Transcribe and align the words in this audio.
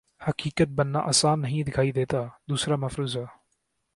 حقیقت 0.21 0.69
بننا 0.69 0.99
آسان 1.11 1.41
نہیں 1.41 1.63
دکھائی 1.63 1.91
دیتا 1.91 2.21
دوسرا 2.49 2.75
مفروضہ 2.75 3.25